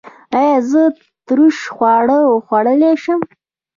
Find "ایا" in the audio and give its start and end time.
0.39-0.55